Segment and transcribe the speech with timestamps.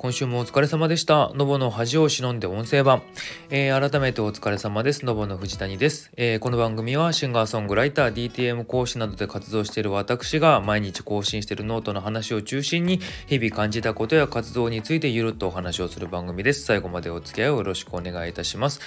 [0.00, 1.30] 今週もお疲れ様でした。
[1.34, 3.02] のぼの恥を忍んで音声版。
[3.50, 5.04] えー、改めてお疲れ様です。
[5.04, 16.64] のぼの藤谷です、えー、この番組はシンガーソングライター、DTM 講師などで活動している私が毎日更新しているノートの話を中心に日々感じたことや活動についてゆるっとお話をする番組です。
[16.64, 18.80] 最後までお付き合いをよろしくお願いいたします。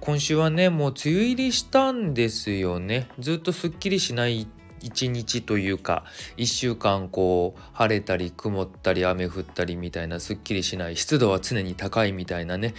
[0.00, 3.06] 今週はね、もう梅雨入りしたんですよね。
[3.20, 4.48] ずっとすっきりしない
[4.86, 6.04] 1日というか
[6.36, 12.74] 1週間こう晴れたり曇ったり雨降ったりみたいなすっきりしない湿度は常に高いみたいなね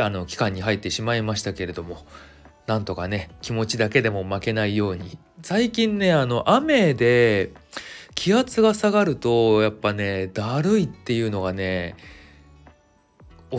[0.00, 2.04] あの期間に入ってしまいましたけれども
[2.66, 5.18] なんとかね気持ちだけでも負けないように。
[5.42, 7.52] 最近ねあの雨で
[8.14, 11.96] 気圧が下がるとやっぱねだるいっていうのがね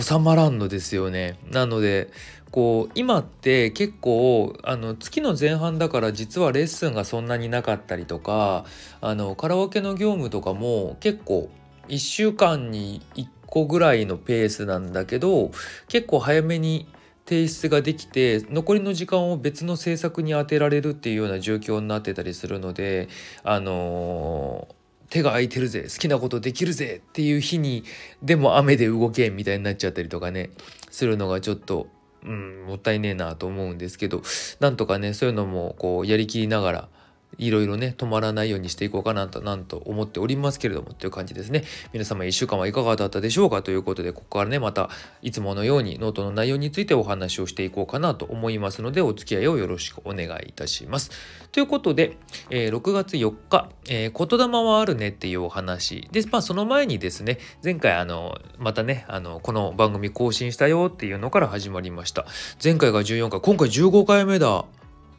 [0.02, 1.38] 収まらんのですよね。
[1.52, 2.10] なので
[2.56, 8.64] こう今って結構あの月の前半だから実はレッスンがそんなになかったりとか
[9.02, 11.50] あのカラオケの業務とかも結構
[11.90, 15.52] 1週間に1個ぐらいのペースなんだけど
[15.90, 16.88] 結構早めに
[17.26, 23.10] 提出ができて残りの時間を別の制作に充てられるっていうような状況になってたりするので
[23.44, 24.76] あのー
[25.08, 27.84] 手が空いてるぜ好きなことできるぜっていう日に
[28.24, 30.50] でも雨で動けみたいになっちゃったりとかね
[30.90, 31.88] するのがちょっと
[32.26, 34.24] うん、もったいねえなと思うんですけど
[34.60, 36.90] なんとかねそういうのもこうやりきりながら
[37.38, 41.64] いろいろね止まらないようにしていこうかなとなんと思っておりますけれどもという感じですね。
[41.94, 44.90] 皆様1週間はいかがだったでしょうかということでここからねまた
[45.22, 51.12] いつものようにノートの内容についてお話をしていこうかなと思いますのでお付き合いをよろしくお願いいたします。
[51.52, 52.18] ということで、
[52.50, 62.26] えー、6月4日、えー、言霊はあるねっていうお話でまあその前にですね前回あのまたねあのこの番組更新したよっていうのから始まりました。
[62.64, 64.66] 前回が14回今回15回目だ。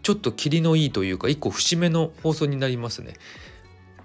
[0.07, 3.15] ちょっと霧のいいというか一個節目の放送になりますね。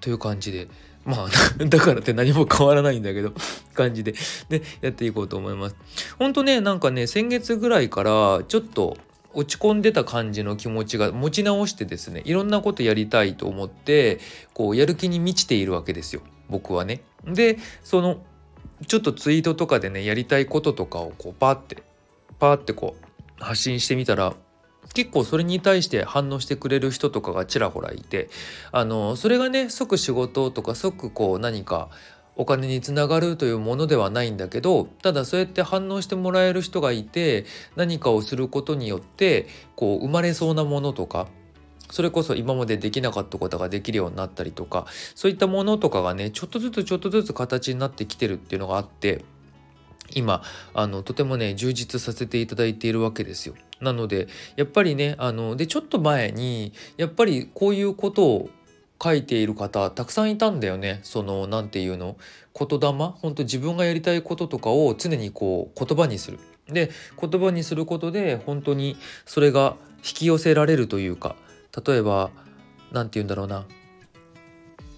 [0.00, 0.66] という感じで
[1.04, 1.28] まあ
[1.64, 3.32] だからって何も変わらないんだけど
[3.72, 4.12] 感じで
[4.48, 5.76] でやっていこうと思います。
[6.18, 8.96] ほんとねなんかね先月ぐらいからちょっと
[9.32, 14.18] 落ち込んでた感じの気持ちが持ち直してですねいろんなことやりたいと思って
[14.54, 17.02] こうやる気に満ちているわけですよ僕はね。
[17.24, 18.20] でその
[18.88, 21.80] ちょっとツイートとかでねやりたいこととかをこうパーって
[22.40, 24.34] パーってこう発信してみたら
[24.94, 28.28] 結構それに対して反応してくれる人とかがちらほらいて
[28.70, 31.88] あのそれがね即仕事とか即こう何か
[32.34, 37.44] お金につながるというものではないんだけどただそうやって反応してもらえる人がいて
[37.76, 41.28] 何かをすることによってこう生まれそうなものとか
[41.90, 49.26] それこそ今までできなかったことができるようになったりとかそういったものとかがねちょっとずつちょっとずつ形になってきてるっていうのがあって
[50.14, 50.42] 今
[50.74, 53.54] あのとてもね充実させていただいているわけですよ。
[53.80, 58.50] なのでやっぱりねあのでちょっと前にやっぱりこういうことを
[59.02, 62.16] 書いている方たくさんいたんだよねその何て言うの
[62.56, 62.92] 言霊？
[62.92, 66.38] 本当自分がやりたいこととかを常にこう言葉にする。
[66.68, 66.90] で
[67.20, 68.96] 言葉にすることで本当に
[69.26, 71.34] それが引き寄せられるというか
[71.84, 72.30] 例えば
[72.92, 73.66] 何て言うんだろうな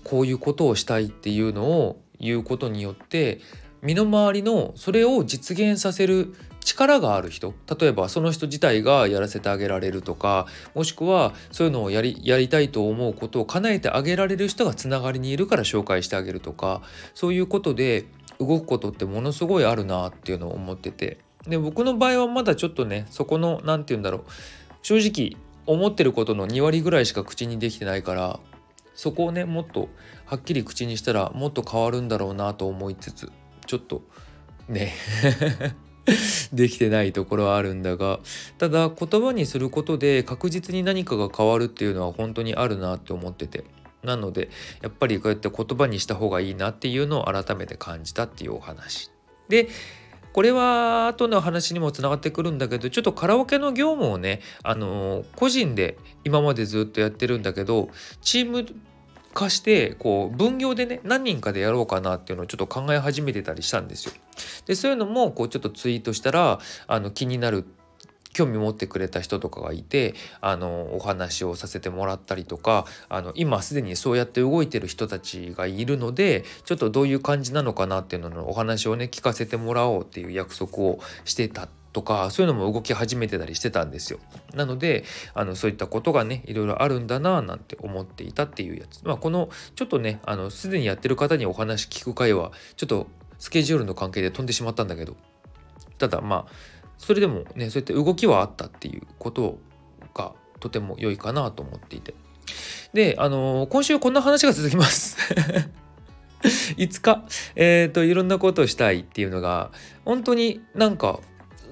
[0.04, 3.41] こういうことをしたいっていうのを言うことによって
[3.84, 7.52] 身の回りのそれを実現させる力がある人。
[7.78, 16.80] 例えばその人自体がやらせてあげられるとかもしくはそういうのをやりやりたいと思うことを叶えてあげられる人がつながりにいるから紹介してあげるとか
[17.14, 18.06] そういうことで
[18.40, 21.18] 動くことってものすごいあるなっていうのを思ってて。
[21.46, 24.22] で僕の場合はまだちょっとねそこの何て言うんだろう
[24.80, 28.40] 正直思ってることの2割ぐらいしか口にできてないから
[28.94, 29.90] そこをねもっと
[30.24, 33.30] はっきり口にしたらもっと変わるんだろうなと思いつつ。
[33.66, 34.02] ちょっと
[34.69, 34.94] ね
[36.52, 38.20] できてないところはあるんだが
[38.58, 43.64] ただ言葉にすることで確実に何かが変わるっていうのは本当にあるなって思ってて。
[44.04, 44.50] なので
[44.82, 49.10] やっぱりこうやって言葉にした方がいいなっていうのを改めて感じたっていうお話。
[49.48, 49.69] で
[50.34, 57.88] これは後の話にもつながってくるんだけどちょっとカラオケの業務をねあの個人で今までずっとやってるんだけど
[58.20, 58.66] チーム
[59.34, 64.12] 化してこう分業でね何人かでやろうかなっていうのをちょっと考え始めてたりしたんですよ。
[64.66, 67.66] でそういうのもこうちょっとツイートしたらあの気になる
[68.34, 84.19] 興味持ってくれた人とかがいてあのお話をさせてもらったりとかあの今すでにそうやって動いてる人たちがいるのでちょっとどういう感じなのかなっていうののお話をね聞かせてもらおうっていう約束をしてたとかそういうのも動き始めてたりしてたんですよ。
[84.52, 89.02] なのであのそういったことがねいろいろあるんだななんて思っていたっていうやつ。
[89.05, 93.06] まあこのちょっとねあのすでにやってる方にお話聞く会はちょっと
[93.38, 95.17] スケジュールの関係で飛んでしまったんだけど
[95.99, 96.52] ただまあ
[96.99, 99.61] それでもねそうやって動きはあったっていうこと
[100.14, 102.14] がとても良いかなと思っていて。
[102.93, 105.17] であのー、今週こんな話が続きます
[106.76, 107.25] いつか、
[107.56, 109.70] えっ、ー、と、いろんなことをしたいっていうのが、
[110.05, 111.20] 本当になんか、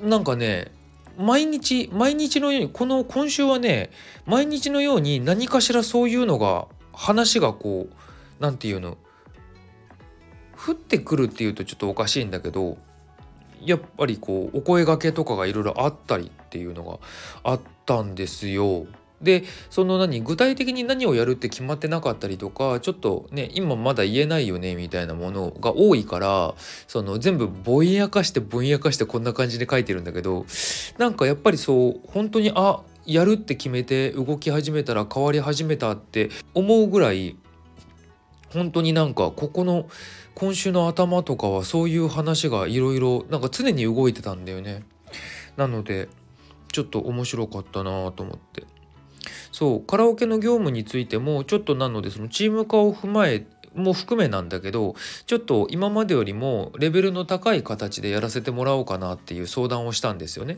[0.02, 0.72] なんかね、
[1.16, 3.90] 毎日、毎日のように、この今週はね、
[4.26, 7.94] 毎日のように何かしらそういうのが、話がこう、
[8.40, 8.98] 何て言うの、
[10.56, 12.78] 降ってくるっていうとちょっとおかしいんだけど、
[13.60, 16.98] やっぱりこう、お声がけとかがいろいろあったりっていうのが
[17.44, 18.86] あったんですよ。
[19.22, 26.54] でその何具体的に何をやるって決まってなかったりとかちょっとね今まだ言えないよねみたいなものが多いから
[26.86, 30.44] その全部ぼんやかしてぼんやかしてこんな感じで書いてるんだけど
[30.98, 37.36] なんかやっぱりそう本当にあやるって決めて動き始めたら変わり始めたって思うぐらい
[38.52, 39.88] 本当になんかここの
[40.34, 44.84] 今週の頭とかはそういう話がいろいろなんか常に動いてたんだよね。
[45.56, 46.08] なので
[46.72, 48.64] ちょっと面白かったなと思って
[49.50, 54.94] そうカラオケの業務についてもちょっとなのでそのチーム化を踏まえも含めなんだけど
[55.26, 60.56] ちょっと今までよりもレベルの高い形でやらせてもらおうかなっていう相談をしたんですよね。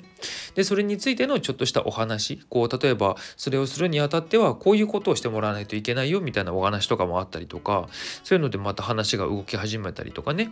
[0.55, 7.89] でそれについてのちょっとしたお話こう例えばそれをするにあたってはこういうことをしてもらわないといけないよみたいなお話とかもあったりとか
[8.23, 10.51] そういうのでまた話が動き始めたりとかね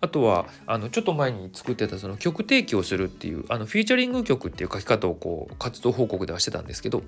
[0.00, 7.02] あとはあのちょっと前に作ってたその曲提供するっていうあのフィーチャリング曲っていう書き方をこう活動報告ではしてたんですけど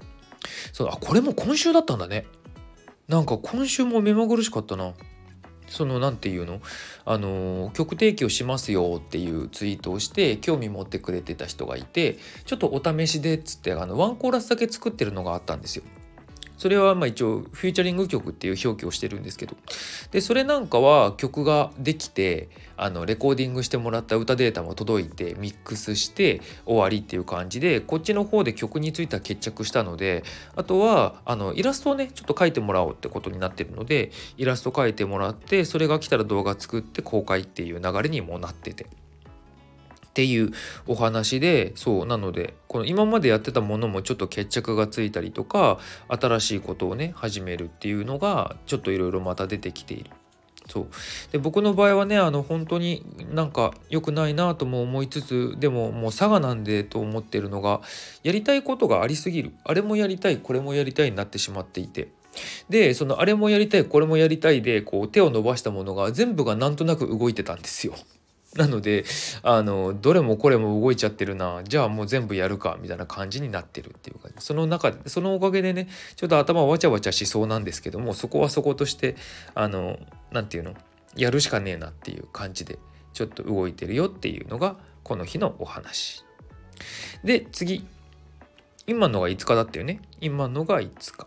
[0.72, 2.26] そうあこれも今週だったんだね。
[3.08, 4.92] なんか今週も目まぐるしかったな。
[5.68, 6.60] その何て言うの？
[7.04, 15.82] あの曲提供しますよっていうツイートをして興味持ってくれてた人がいてちょっとお試しでっつってあのワンコーラスだけ作ってるのがあったんですよ。
[16.56, 19.56] それはまあ一応フューチャリング曲っていう表記をしてるんですけど
[20.10, 30.24] でそれなんかは曲ができてあのレコーディングしてもらった歌データも届いてミックスして終わりっていう感じでこっちの方で曲については決着したので
[30.54, 38.86] あとはあのイラストをねちょっと描いてもらおうってことになってるのでイラスト描いてもらってそれが来たら動画作って公開っていう流れにもなってて。
[40.16, 40.50] っていう
[40.86, 45.78] お話でそうなのでこの今までやってたものもちょっと決着がついたりとか
[46.08, 50.10] 新しいことをね始めるっていうのがちょっといろいろまた出てきている。
[50.68, 50.86] そう
[51.32, 57.82] で僕の場合はねあの本当になんか良くないなとも思いつつでももう佐賀なんでと思ってるのが
[58.24, 62.08] やりたいことがありすぎるあれもやりたいこれもやりたいになってしまっていて
[62.68, 67.94] でそのあれもやりたいこれもやりたいでこう手を伸ばしたものが全部がなんとなく動いてたんですよ。
[68.56, 69.04] なので
[69.42, 79.16] あのどれもこれも動いちゃってるなじゃあもう全部やるかみたいな感じになってるっていうかその中でそのおかげでねちょっと頭わちゃわちゃしそうなんですけどもそこはそことして
[79.54, 79.98] あの
[80.32, 80.78] 何て言うの
[81.16, 82.78] やるしかねえなっていう感じで
[83.12, 86.24] ちょっと動いてるよっていうのがこの日のお話。
[87.24, 87.86] で次
[88.86, 91.26] 今のが5日だったよね今のが5日。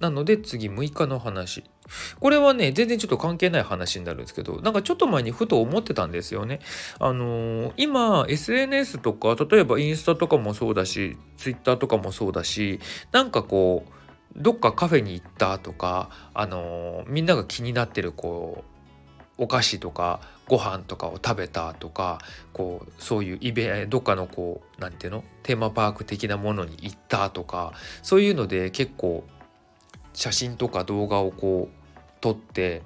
[0.00, 1.64] なので次6日の話。
[2.20, 6.60] これはね、全然ちょっと関係ない話になるんですけど、なんかちょっと前にふと思ってたんですよね。
[6.98, 12.80] あのー、今、SNS とか、例えばインスタとかもそうだし、ツイッターとかもそうだし、
[13.12, 13.92] なんかこう、
[14.36, 18.76] どっかカフェに行ったとか、あのー、みんなが気になってるこう、
[19.38, 22.18] お菓子とかご飯とかを食べたとか
[22.52, 27.72] こうそういうイベどっかのこう何ていうのテーマパーク的なものに行ったとか
[28.02, 29.24] そういうので結構
[30.16, 32.82] 写真とか動画をこう撮って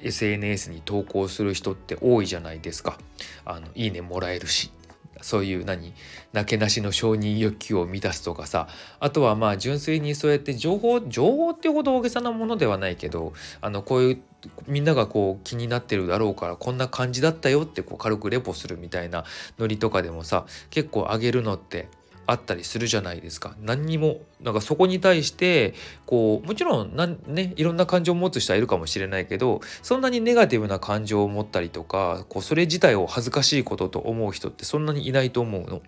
[0.00, 2.98] SNS に投稿する人って多いじゃないですか。
[3.44, 4.72] あのいいねもらえるし
[5.20, 5.92] そういう何
[6.32, 14.22] なけなしの承認欲求を満たすとかさあとはまあ純粋にそうやって情報情報っていうほど大げさなものではないけどあのこういう
[14.66, 19.24] みんながこう気になってるだろうからこんな感じだったよってこう軽くレポするみたいな
[19.58, 21.88] ノリとかでもさ結構あげるのって
[22.26, 25.74] あったりするじゃないですか何にもなんかそこに対して
[26.06, 35.82] こうもちろんなん、ね、いろんな感情を持つ人はいるかもしれないけどそんなにネガティブな感情を持ったりとかこうそれ自体を恥ずかしいことと思う人ってそんなにいないと思うの。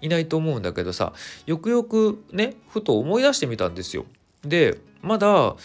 [0.00, 1.12] いないと思うんだけどさ
[1.44, 4.06] よくよくねふと思い出してみたんですよ。
[4.42, 5.56] でまだ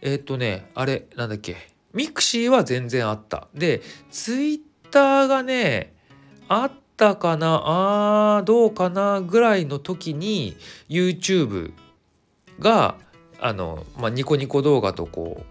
[0.00, 1.56] え、っとねあれなんだっけ
[1.92, 3.48] mixi は全然あった。
[3.54, 4.60] でツイッ
[4.90, 5.94] ターがね
[6.48, 7.62] あったたかな？
[7.64, 9.20] あーどうかな？
[9.20, 10.56] ぐらいの時に
[10.88, 11.72] YouTube
[12.60, 12.96] が
[13.40, 15.42] あの、まあ、ニコニコ動画とこ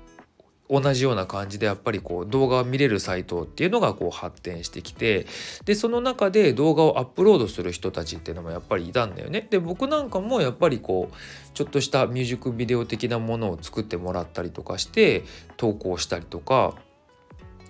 [0.70, 5.28] う同じような感じでやっぱりこう動画を見れるサイトっていうのがこう発展してきて
[5.66, 9.46] でその中で動画をアップロードする人たちっていうのもやっぱりいたんだよね。
[9.48, 11.16] で僕なんかもやっぱりこう
[11.54, 15.24] ちょっとしたミュージックビデオ的なものを作ってもらったりとかして
[15.58, 16.74] 投稿したりとか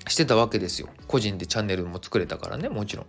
[0.07, 3.05] してたわけですよ個人でチャンネルも作れたからねもちろん。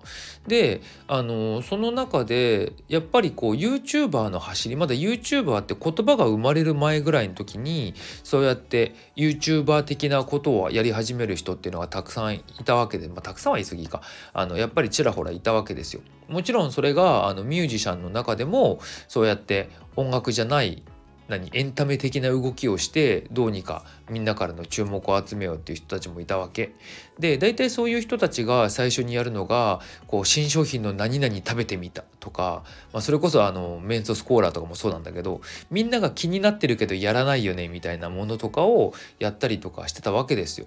[0.47, 16.03] であのその中でやっぱりこう YouTuber の走りまだ YouTuber って言葉が生まれる前ぐらいの時にそうやって YouTuber 的なことをやり始める人っていうのがたくさんいたわけで、まあ、たくさんは言い過ぎかあのやっぱりちらほらいたわけですよ。
[16.29, 20.83] もちろんそれがあのミュージシャンの中でもそうやって音楽じゃない
[21.29, 26.73] 何エンタメ的な動きをしてどうにかみんなからの注目を集めようっていう人たちもいたわけ
[27.19, 32.63] で大体そういう人たちが最初にやるのがこう新商品の何々食べてみたとか、
[32.93, 35.41] まあ、それこそあのメンソスコーラとかもそうなんだけど
[35.71, 40.67] みんなが気になってるけどやらないよねみたいなものとかをやったりとかしてたわけですよ。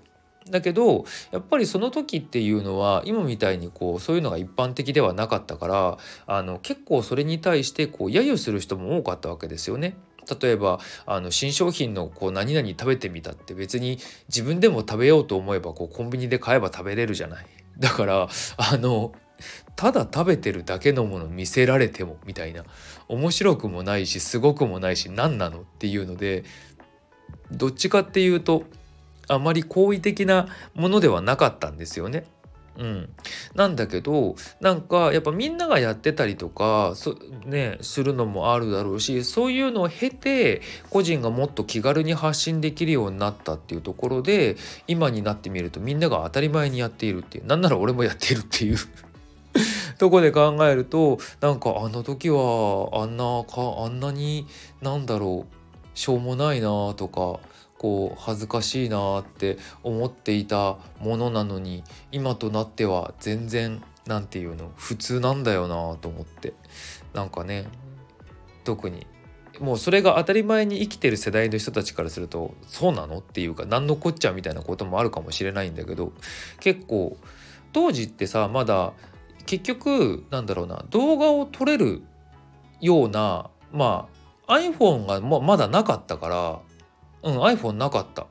[0.49, 9.97] だけどやっぱりその時っていうのは今みたいにこうそういうのが一般的ではなかったからあの結構それに対してこう揶揄する人も多かったわけですよね。
[10.41, 17.45] 例えばあの新商品のこう何々食べてみたって別に自分でも食べようと思えばこうコンビニで買えば食べれるじゃない。
[17.77, 19.13] だからあの
[19.75, 22.63] ただ食べてるだけのもの見せられてもみたいな
[23.07, 26.43] 面白くもないしすごくもないし何なのっていうので
[27.51, 28.63] どっちかっていうと
[29.27, 32.25] あまり好意的なものではなかったんですよね。
[32.77, 33.09] うん、
[33.55, 36.93] なんだけどなんかやっぱみんながやってたりとか
[37.45, 44.57] ね、するのもあるだろうしそういうのを経て個人がもっと気軽に発信できるようになったっていうところで
[44.87, 48.77] 今になってみるとみんなが当たり前にやっているっていうなんなら俺もやっているっていう
[49.97, 54.45] とこで考えるとなんかあの時はあんなかあんなに
[54.81, 55.57] なんだろう
[55.97, 57.39] しょうもないなとか
[57.77, 66.53] こう恥ずかしいなって思っていたものなのに今となっては全然何て言うの普通なんだよなと思って。
[67.17, 67.65] なんかね
[68.63, 69.07] 特に
[69.59, 76.13] もうそれが当たり前に生きてる世代の人たちからするとそうなのっていうか何のこっちゃみたいなこともあるかもしれないんだけど
[76.59, 77.17] 結構
[77.73, 78.93] 当時ってさまだ
[79.47, 82.03] 結局なんだろうな動画を撮れる
[82.81, 84.07] ようなま
[84.45, 86.59] あ iPhone がまだなかったから
[87.23, 88.27] うん iPhone なかった。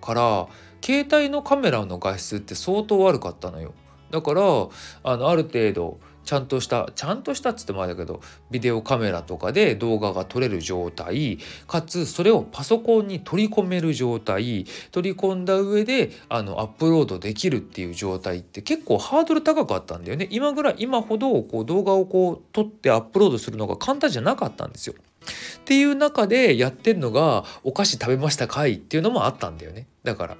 [0.00, 0.48] から
[0.82, 3.74] 携帯のカメラの画質って相当悪かったのよ。
[4.10, 20.28] だからあのある程度ちゃんとしたちゃんとしたっつってもあれだけどビデオカメラとかで動画が撮れる状態かつそれをパソコンに取り込める状態取り込んだ上であのアップロードできるっていう状態って結構ハードル高かったんだよね。
[20.30, 24.94] 今ぐらい今ほどこう動画をこう撮ってアップロードするのが簡単じゃなかったんですよ。
[25.28, 28.74] っていう中でやってるのがお菓子食べましたかい？
[28.74, 29.86] っていうのもあったんだよね。
[30.04, 30.36] だから。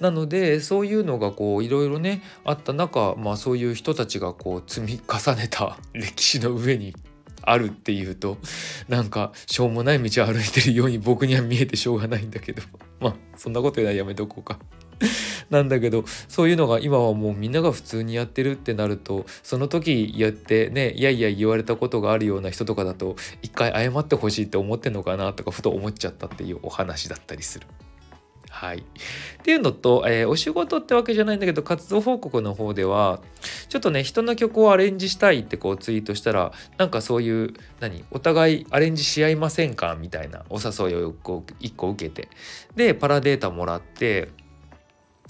[0.00, 6.94] なのでそういうのがこういろいろねあった中まあそういう人たちがこう積み重ねた 歴史の上に
[7.42, 8.38] あるっていうと
[8.88, 12.62] なんかしょうもない道を歩いてるように僕には見えてしょうがないんだけど。
[13.00, 14.58] まあそんなこと言うのはやめとこうか。
[15.50, 27.66] なんだけどそういうのが今はもうみんなが普通にやってるってなるとその時やってねいやいや言われたことがあるような人とかだと一回謝ってほしいって思ってんのかなとかふと思っちゃったっていうお話だったりする。
[28.56, 28.78] はい。
[28.78, 28.82] っ
[29.42, 33.20] ていうのと、えー、お仕事ってわけじゃないんだけど、活動報告の方では、
[33.68, 39.94] ちょっとね、人の曲をアレンジしたいってこうツイートしたら、なんかそういう、何、お互いアレンジし合いませんか？
[40.00, 42.30] みたいなお誘いを1個受けて、
[42.74, 44.30] で、パラデータもらって、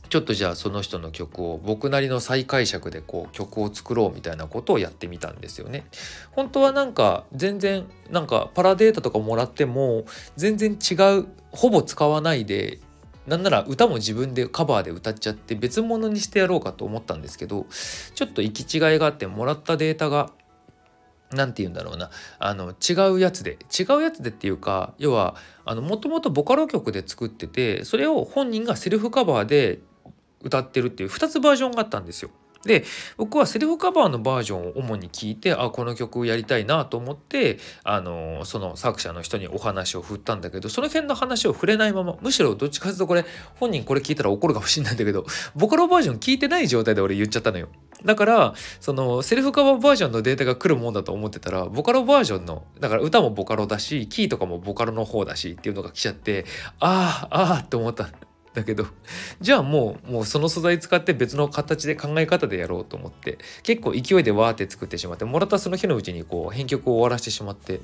[0.09, 5.87] ちょっとじゃあその人の曲を僕なりの再解釈でこう曲を作ろうみたいなことをやってみたんですよね。
[6.33, 10.05] 本当はなんか全然なんかパラデータとかもらっても
[10.37, 12.79] 全然違うほぼ使わないで
[13.27, 17.67] なんなら歌も自分でカバーで歌っちゃって別物にしてやろうかと思ったんですけど
[18.15, 20.31] ちょっと行き違いがあってもらったデータが
[21.33, 25.35] 何て言うんだろうなあの違うやつで違うやつでっていうか要は
[25.67, 29.81] もともとボカロ曲で作っててそれを本人がセルフカバーで
[30.47, 32.31] 歌ってるっていう2つバージョンがあったんですよ。
[32.67, 32.85] で
[33.17, 43.25] 僕はセルフカバーのバージョンを主に聞いてあこの曲をやりたいなと思ってあのその作者の人にお話を振ったんだけどその辺の話を触れないままむしろどっちかというとこれ
[43.61, 45.25] 本人これ聞いたら怒るかもしれないんだけど
[45.55, 47.69] ボカロバージョン聞いてない状態で俺言っちゃったのよ。
[48.05, 56.45] だからそのセルフカバーバージョンのデータが来るもんだと思ってたらボカロバージョンのだから歌もボカロだしキーとかもボカロの方だしっていうのが来ちゃって
[56.79, 58.11] ああああって思った
[58.57, 58.87] だけど
[59.41, 67.81] じゃあもうもうその素材使って別の形で考え方でやろうと思って結構勢いでわーって作ってしまってもらったその日のうちにこう編曲を終わらせてしまって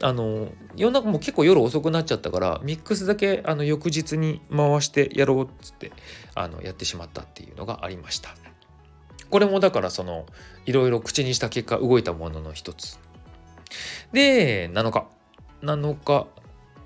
[0.00, 5.90] あの夜中も結構夜遅くなっちゃったからミックスだけあの翌日に回してやろうっつって
[6.36, 8.34] あのやってしまったっていうのがありました。
[9.30, 10.26] これもだからその
[10.64, 13.00] いろいろ口にした結果動いたものの一つ。
[14.12, 15.06] で7日
[15.62, 16.26] 7日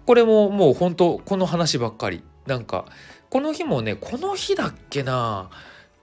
[0.07, 2.87] これももう本当この話ばっかりなんか
[3.31, 5.51] この日もねこの日だっけな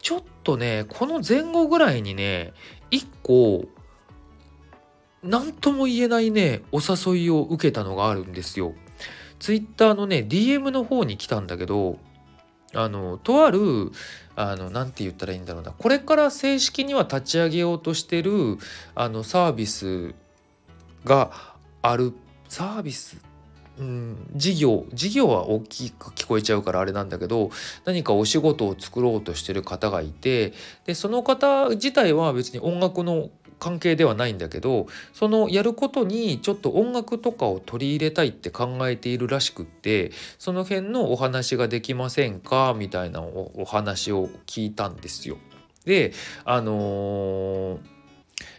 [0.02, 2.54] ちょっとねこの前後ぐらいにね
[2.92, 3.66] 一個
[5.24, 8.76] 何とも言えないねお誘いを受けたのがあるんですよ。
[9.40, 11.98] ツイッターのね DM の方に来たんだけど
[12.74, 13.92] あのとある
[14.36, 18.58] あの何て言ったらいいんだろうなこれから正式には立ち上げようとしてる
[18.94, 20.14] あのサービス
[21.04, 21.32] が
[21.82, 22.14] ある
[22.48, 23.18] サービス
[23.78, 27.52] うん、事業事業は大きく聞こえちゃうからあれなんだけど
[27.84, 30.54] 何かお仕事を作ろうとしてる方がいて
[30.86, 33.30] でその方自体は別に音楽の
[33.60, 45.38] 関係ではないんだけどそのやることにちょっと音楽とかを取り入れたいって考えているらしくってその辺のお話ができませんかみたいなお話を聞いたんですよ。
[45.86, 46.14] で
[46.44, 47.80] あのー、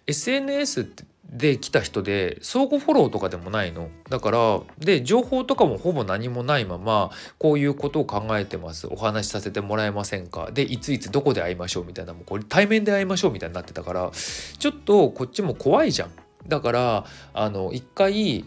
[0.06, 3.88] SNS ってで来た人で相互フォローとかでもないの。
[4.09, 8.87] だからで情報とかもほぼ何もないままこういうことを考えてます。
[8.87, 10.50] お話しさせてもらえませんか。
[10.52, 14.11] でいついつどこで会いましょうみたいなもうこれ対面で会いましょうみたいになってたから
[14.59, 16.11] ちょっとこっちも怖いじゃん。
[16.47, 17.04] だから
[17.35, 18.45] あの一回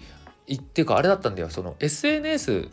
[0.52, 1.50] っていうかあれだったんだよ。
[1.50, 2.70] その SNS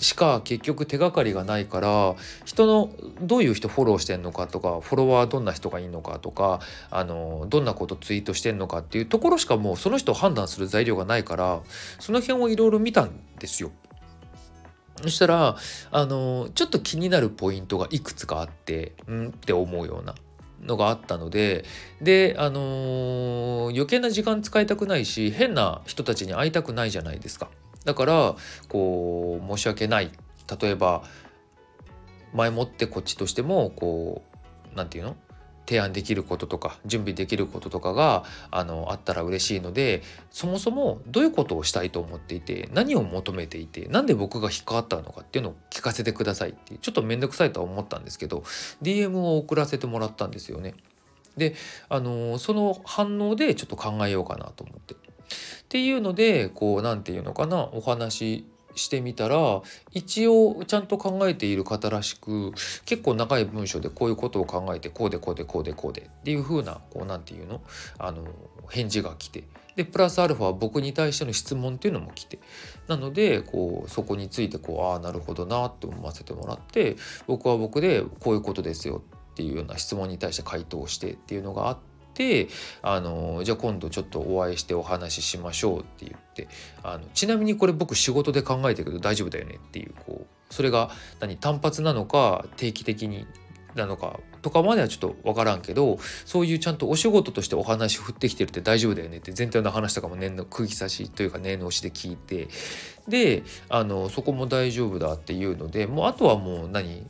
[0.00, 2.90] しか結局手がかりがないから人の
[3.20, 11.60] どういう人フォローしてんのかとかフォロワーどんな人がいいのかとかあのどんなことツイートしてんのかっていうところしかもうその人を判断する材料がないから
[11.98, 13.70] その辺をいろいろ見たんですよ。
[15.02, 15.56] そしたら
[15.90, 19.28] あのちょっと気になるポイントがいくつかあってうん？
[19.28, 20.14] って思うような
[20.62, 21.64] のがあったので
[22.02, 27.48] であのー、余計な時間使いたくないし変な人たちに会いたくないじゃないですか。
[27.84, 28.36] だから
[28.68, 30.10] こう申し訳ない
[30.60, 31.02] 例えば
[32.34, 34.22] 前もってこっちとしてもこ
[34.72, 35.16] う何て言うの？
[35.66, 48.42] 提案できることとか準備できることとかがあのあったら嬉しいのでそもそもどういうことをしたいと思っていて何を求めていて何で僕が引っかかったのかっていうのを聞かせてくださいってちょっと面倒くさいとは思ったんですけど
[48.82, 50.74] DM を送らせてもらったんですよね。
[51.36, 51.54] で
[51.88, 54.96] あのその反応でちょっと考えようかなと思って。
[55.70, 59.62] っていうのでこう何て言うのかなお話ししてみたら
[59.92, 62.50] 一応ちゃんと考えている方らしく
[62.84, 67.62] 結構長い文章でこういうことを考えてこうでこうでこうでこうでっていう風なこう何て言うの
[68.00, 68.24] あの
[68.68, 69.44] 返事が来て
[69.76, 72.40] でプラスアルファ僕に対しての質問っていうのも来て
[72.88, 76.96] なのでこうそこについてこうああなるほどなって思わせてもらって
[77.28, 82.48] 僕は僕でこういうことですよっていうような質問に対して回答してっていうのがあってて
[82.82, 86.48] あのじゃあ今度ちょっとお会いしてお話ししましょうって言って
[86.82, 93.26] あのちなみにこれ僕仕事で考えてるけど大丈夫だよねっていうこうそれが何単発なのか定期的に
[93.74, 102.48] なのかとかまではちょっと分からんけどそういうちゃんとお仕事としてお話振ってきてるって大丈夫だよねって全体の話とかも念の釘刺しというか念の押しで聞いて
[103.08, 107.06] であのそこも大丈夫だっていうのでもうあとはもう何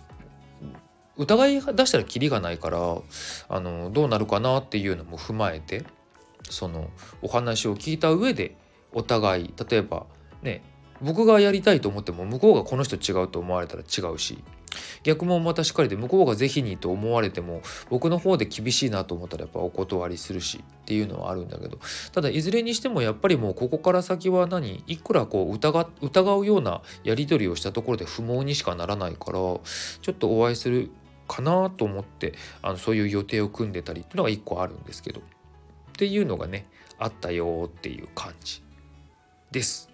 [1.20, 2.96] 疑い出したらキリがないから
[3.48, 5.84] あのどうなるかなっていうのも踏まえて
[6.48, 6.88] その
[7.20, 8.56] お話を聞いた上で
[8.92, 10.06] お互い例えば
[10.42, 10.62] ね
[11.02, 14.42] 僕がやりたいと思っても向こうがこの人違うと思われたら違うし
[15.02, 21.78] 逆もまたしっかりで向こうが是非にと思われても僕の方で厳しいなと思ったらやっぱお断りするしっていうのはあるんだけど
[22.12, 29.60] ただいずれにしてもやっぱりもうここから先は何いくらこう疑疑うようなやり取りをしたところで不毛にしかならないからちょ
[30.10, 30.90] っとお会いする
[31.30, 35.22] かなと思ってあのそういう予定を組んでたりっていうのが1個あるんですけどっ
[35.92, 36.66] ていうのがね
[36.98, 38.62] あったよっていう感じ
[39.52, 39.90] です。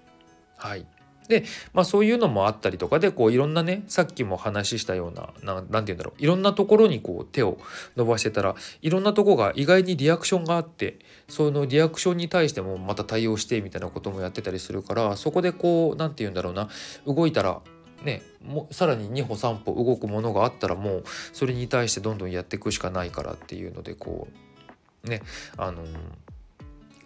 [0.56, 0.86] はい。
[1.28, 7.58] で、まあそういうのもあったりとかで、こういろんなね、さっきも話したような、ななんて言うんだろう、いろんなところにこう手を
[7.96, 16.68] 伸ばしてたら、いろんなとこが意外にリアクションがあって、そのリアクションに対してもまた対応してみたいなこともやってたりするから、そこでこう、なんて言うんだろうな、
[17.06, 17.60] 動いたら
[18.02, 24.28] ねもさらに2歩3歩動くものがあったらもうそれに対してどんどんやっていくしかないからっていうのでこ
[25.04, 25.22] うね
[25.56, 25.82] あの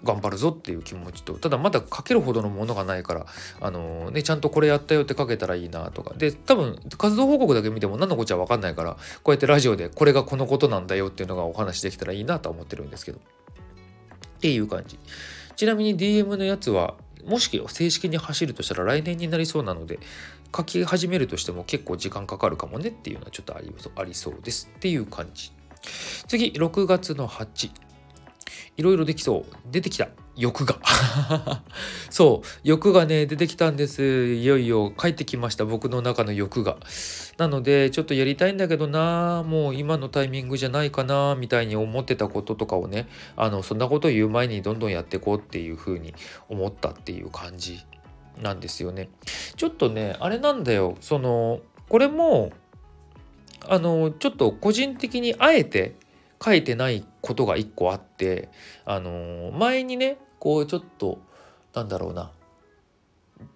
[0.03, 3.27] 頑張るぞっていう気持ちとただまだ書けるほどのものがないから
[3.61, 6.15] あのねちゃんとこれやったよって書けたらいいなとか。
[6.17, 13.19] で多分活動報告だけ見ても何のこっちゃ分かんないからこうやってラジオでこれがこのことなんだよっていうのがお話できたらいいなと思ってるんですけど。
[13.19, 14.99] っていう感じ。
[15.57, 16.95] ちなみに DM のやつは
[17.27, 19.99] もし正式に走るとしたら来年になりそうなので
[20.55, 25.53] 書き始めるとしても結構時間かかるかもねっていうのはちょっとありありそうですっていう感じ。
[26.29, 27.71] 次6月の8
[28.77, 30.09] いろいろできそう出てきた。
[30.37, 30.79] 欲が。
[32.09, 32.47] そう。
[32.65, 34.35] 欲がね出てきたんです。
[34.35, 35.67] いよいよ帰ってきました。
[35.67, 36.79] 僕の中の欲が。
[37.37, 39.45] なのでちょっとやりたいんだけどな。
[39.47, 46.15] もう今のタイミングじゃないかなみたいに思ってたこととかをねあのそんなことを言う前にどんどんやっていこうっていうふうに
[46.49, 47.81] 思ったっていう感じ
[48.41, 49.09] なんですよね。
[49.57, 52.53] ちょっとねあれなんだよそのこれも
[53.69, 55.97] あのちょっと個人的にあえて
[56.43, 58.49] 書いてないことが一個あって
[58.85, 61.19] あの前にねこうちょっと
[61.75, 62.31] なんだろうな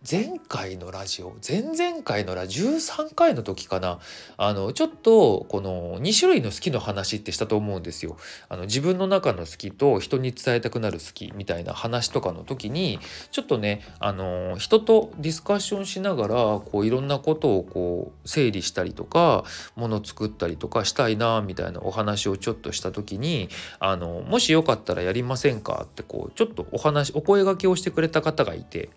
[0.08, 3.98] 前回のラジオ前々回のラジオ13回の時かな
[4.36, 8.16] あのちょっとこの2種類の好きの話ってしたと思うんですよ。
[8.48, 12.98] あの自分の中の好きと人に伝えたくなる好きみたいな話とかの時に
[13.30, 19.44] ちょっとねあの人とディスカッションしながらこういろんなことをこう整理したりとか
[19.76, 28.90] もの作ったりとかしたいなみたいなお話をちょっとした時にあのもしよかったらやりませんかってこうちょっとお話お声がけをしてくれた方がいて。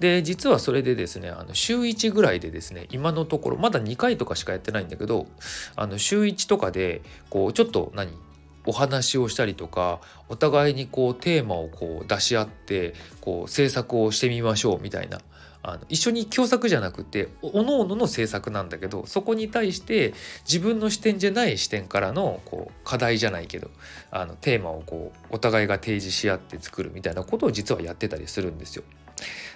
[0.00, 5.26] で実はそれでですねあの週1ぐらいでですね今のところまだ2回とかしかやってないんだけど
[5.76, 8.12] あの週1とかでこうちょっと何
[8.66, 15.20] お話をしたりとかお互いにこうテーマをこう出し合ってこう制作をしてみましょうみたいな
[15.62, 20.12] あの一緒に共作じゃなくておのおのの制作なんだけどそこに対して
[20.46, 23.70] 自分の視点じゃない視点からのこう課題じゃないけど
[24.10, 28.84] あのテーマをこうお互いが提示し合って作るみたいなことを実はやってたりするんですよ。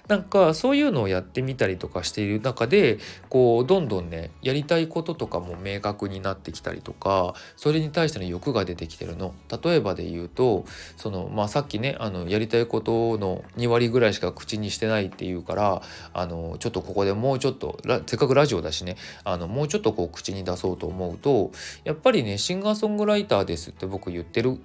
[0.09, 10.65] なんかそういうのをやってみたりとかしている中でこうどんどんねやりたいこととかも明確になってきたりとかそれに対しての欲が出てきてるの例えばで言うと
[10.97, 15.83] その、まあ、さっきねあのやりたいことの2割ぐらいしか口にしてないっていうから
[16.15, 21.53] あのちょっとここでもうちょっとせっかくラジオだしねあのもうちょっとこう口に出そうと思うと
[21.85, 24.59] やっぱりねシンガーソングライターですって僕言ってる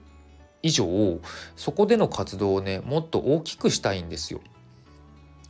[0.62, 0.88] 以上
[1.58, 4.40] そこでの活動をねもっと大きくしたいんですよ。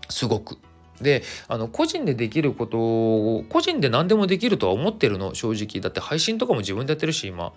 [0.10, 0.58] すごく。
[1.02, 7.48] であの個人でできることを個人で何でもできるとは思ってるの正直だって配信とかも自分でやってるし今。
[7.48, 7.52] っ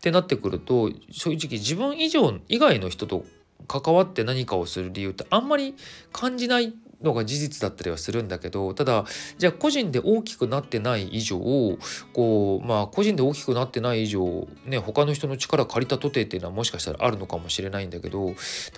[0.00, 3.24] てなってくると正直自分以上以外の人と
[3.68, 5.76] 関わって何かをする理由ってあんまり
[6.12, 9.04] 感じないのが事実だったりはするんだけどただ
[9.38, 11.38] じゃあ個人で大きくなってない以上
[12.12, 18.34] こうまあ個人で大きくなってない以上ね他の人の力借りたとてっていうのはもしかしたらあるのかもしれないんだけど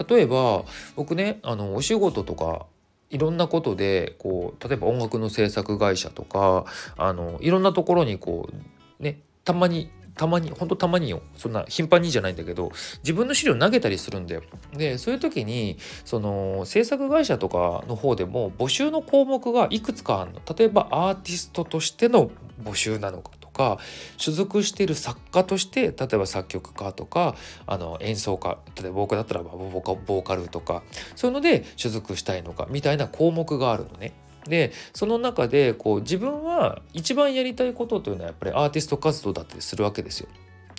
[0.09, 2.67] 例えば僕ねあのお仕事とか
[3.13, 6.65] いろんなことでこう例えば音楽の制作会社とか
[6.97, 12.73] あのいろんなところにこうねたまにたまにほんとたまによそんな頻繁にじゃないんだけど
[13.03, 14.43] 自分の資料投げたりするんだよ。
[14.73, 20.41] でそういう時にその制作会社とかの方でも募集の項目がいくつかあるの。
[20.57, 22.31] 例えばアーティストとしての
[22.63, 23.79] 募集なのかか
[24.17, 27.37] 所属している作家として例えば作曲家とか
[27.67, 30.83] あの演奏家例えば僕だったらボーカルとか
[31.17, 34.13] そういうので所属したいのかみたいな項目があるのね。
[34.45, 40.29] でその中でこう自分は一番やりたいことというのはやっぱりアーティスト活動だったりするわけですよ。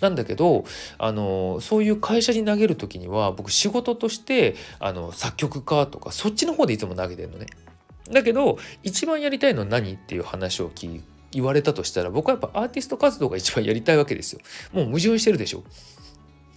[0.00, 0.64] なんだけど
[0.98, 7.46] あのそういう会社に投げる時には僕仕事としてあの作曲家とかそっちの方でいつも投げてるのね。
[8.10, 11.02] だけど一番やりたいのは何っていう話を聞
[11.34, 14.40] 言われたとしたら僕はやっぱアーティスト活動が一番やりたいわけですよ。
[14.72, 15.64] もう矛盾してるでしょ。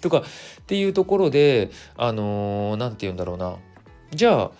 [0.01, 0.23] とかっ
[0.65, 3.55] ていうところであの何、ー、て言うんだろうな
[4.11, 4.51] じゃあ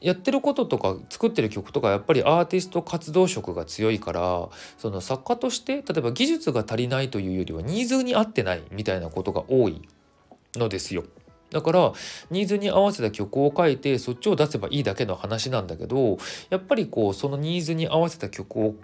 [0.00, 9.80] やってることとか作ってる曲とかやっぱりアーティスト活動色が強いからその作家として例えば技術が足りないというよりはニーズに合ってないみたいなことが多い
[10.56, 11.04] のですよ。
[11.50, 11.92] だから
[12.30, 16.16] ニーズに合わせた曲を書いてそっちを出せばいいだけの話なんだけど
[16.48, 18.74] やっぱりこうそのニーズに合わせた曲を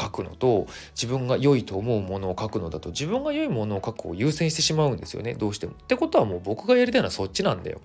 [0.00, 5.72] 書くのと自分が良いと思うものを書くのだと自分が良いものを書くを優先してしまうんですよねどうしても。
[5.72, 7.80] ってことはもう僕がやりたいのはそっちなんだよ。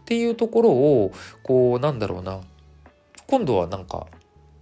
[0.00, 2.40] っていうところをこうなんだろうな
[3.26, 4.06] 今度はなんか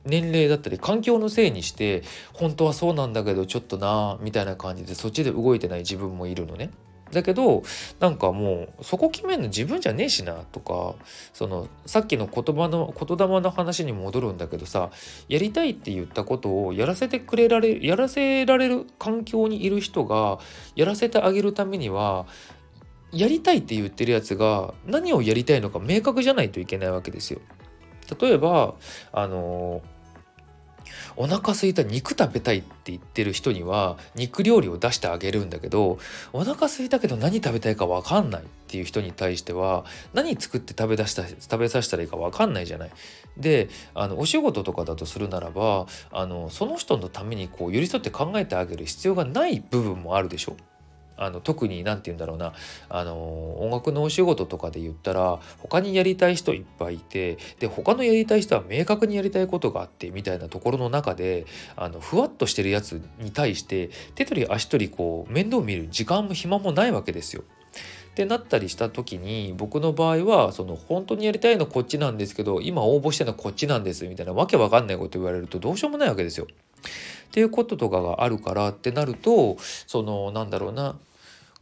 [0.05, 6.71] 年齢だったり環境のせいにして本当はそうなんだけどちょっとなみたいな感じでそっちで動いてない自分もいるのね。
[7.13, 7.63] だけど
[8.01, 10.95] なんかもうそこ決めるの自分じゃねえしなとか
[11.33, 14.91] そのさっきの言葉の言霊の話に戻るんだけどさ
[15.29, 20.39] やりたいって言ったことをやらせてくれられやらせられる環境にいる人が
[20.75, 22.27] やらせてあげるためには
[23.13, 27.41] やりたいって言ってるやつが何をやりたいのか明確じゃないといけないわけですよ。
[28.21, 28.75] 例えば
[29.13, 29.83] あの
[31.17, 35.99] お腹すいた肉食べたいって言ってる人には肉料理を出してあげるんだけど
[36.33, 42.91] お腹すいたけど何食べたいか分かんないっていう人に対しては何作って食べ出した食べさせたらいいか分かんないじゃない。
[43.37, 50.72] であのお仕事とかだとするならばあのその人のためにこう寄り添って考えてあげる必要がない部分もあるでしょう。
[51.17, 52.53] あの特に何て言うんだろうな
[52.89, 61.47] あの音楽のお仕事とかで言ったら他にやりたい人いっぱいいてで他のやりたい人は明確にやりたいことがあってみたいなところの中で
[61.77, 67.43] あのふわっとしてるやつに対して手取り足取りこう面倒見る時間も暇もないわけですよ。
[68.13, 76.47] ってなったりした時に僕の場合はその本当にやりたいのこっちなんですけど今応募してるのこっちなんですみたいなわけわかんないこと言われるとどうしようもないわけですよ。
[77.33, 80.97] っていうこととかがあるからってなるとそのなんだろうな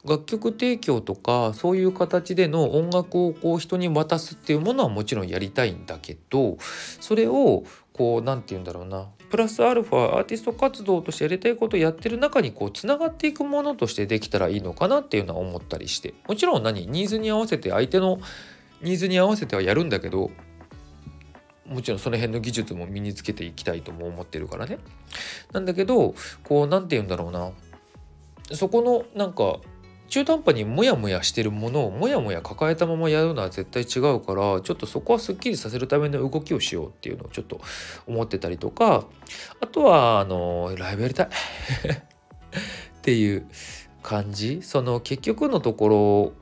[0.05, 6.57] 楽曲提供とかそういう形での音楽をこう人に渡すっていうものはもちろんやりたいんだけど
[7.01, 16.15] それをこう何て言うんだろうなプラスアルファアーティスト活動としてやりたいことをやってる中にこうつながっていくものとしてできたらいいのかなっていうのは思ったりして。
[16.27, 18.19] もちろん何ニーズに合わせて相手の
[18.83, 20.33] ニーズに合わせてはやるんだけど
[21.71, 24.79] もちろんその辺の技術も身につけていきたいとも思ってるからね。
[25.53, 27.53] なんだけどこう何て言うんだろうな。
[28.57, 29.61] そこのなんか
[30.09, 37.61] 中途半端にモヤモヤしてるものをモヤモヤ抱えたままやるのは絶対違うからちょっとそこはすっきりさせるための動きをしようっていうのをちょっと
[38.09, 39.07] 思ってたりとか
[39.61, 41.29] あとはあのライブやりたい。
[42.99, 43.47] っていう
[44.03, 44.61] 感じ。
[44.63, 46.33] その結局のところ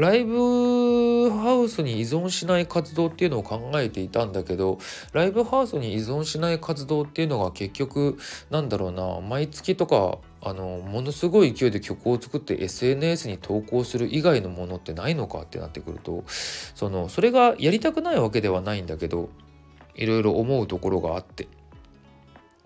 [0.00, 4.78] ライブハウスに依存しない活動っていうのを考えていたんだけど
[5.12, 8.16] ライブハウスに依存しない活動っていうのが結局
[8.48, 19.28] なんだろうな毎月とかあのものすごい勢いで曲を作って SNS に投稿する以外のものってないのかってなってくるとそのそれがやりたくないわけではないんだけど
[19.96, 21.46] いろいろ思うところがあって。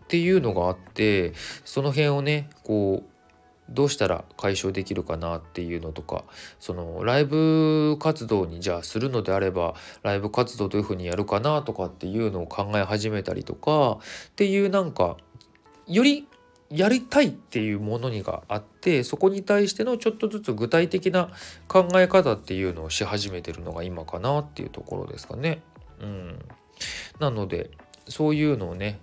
[0.05, 1.33] っていうのがあって
[1.65, 3.14] その辺をねこう
[3.71, 6.25] どうしたら解消できるかなっていうのとか
[6.61, 13.99] そのライブ活動にじゃあするのであればライブ活動どういうふうにやるかなとかっていうのを考え始めたりとか
[14.29, 15.17] っていうなんか
[15.87, 16.29] より
[16.71, 21.31] やりたいっていうものにがあってそこに対してのちょっとずつ具体的な
[21.69, 25.63] 考え方っていうのをし始めてるのが今かなっていうところですかね。
[26.01, 26.39] うん、
[27.21, 27.71] なので
[28.09, 28.99] そういうのをね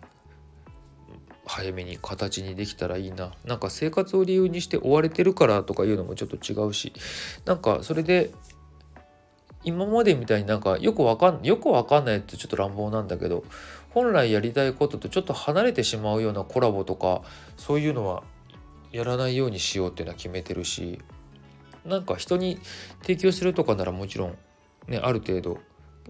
[1.45, 3.33] 早めに形にできたらいいな。
[3.45, 6.93] なんか生活を理由にして追われてるからとかいうのもちょっと違うし。
[7.45, 8.31] なんかそれで
[9.63, 13.43] 今までみたいになんかよくわかんよくわかんないってちょっと乱暴なんだけど
[13.91, 17.21] 本来やりたいこととちょっと離れてしまうようなコラボとか
[17.57, 18.23] そういうのは
[18.91, 20.99] やらないようにしようっていうのは決めてるし。
[21.85, 22.59] なんか人に
[23.01, 24.37] 提供するとかならもちろん
[24.87, 25.59] ねある程度、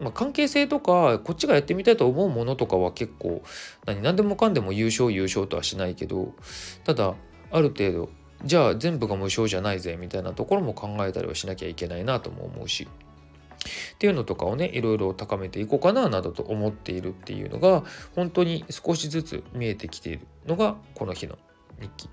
[0.02, 3.44] まあ、関係性とかこっちがやってみたいと思うものとかは結構
[3.86, 6.34] 何何でもかんでも有償有償とはしないけど
[6.84, 7.14] ただ
[7.52, 8.10] ある程度
[8.44, 12.88] じゃあ全部が無償じゃないぜみたいなところも考えたりはしなきゃいけないなとも思うし。
[13.94, 17.84] っていうのとかをねいろいろ高めていこうかななどと思っているっていうのが
[18.16, 21.38] 本当に少しずつ見えてきているのがこの日の
[21.80, 22.10] 日記